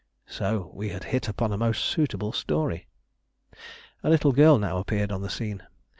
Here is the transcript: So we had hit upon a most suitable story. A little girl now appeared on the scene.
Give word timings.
So 0.25 0.71
we 0.73 0.89
had 0.89 1.03
hit 1.03 1.27
upon 1.27 1.51
a 1.53 1.59
most 1.59 1.85
suitable 1.85 2.31
story. 2.31 2.87
A 4.03 4.09
little 4.09 4.31
girl 4.31 4.57
now 4.57 4.79
appeared 4.79 5.11
on 5.11 5.21
the 5.21 5.29
scene. 5.29 5.61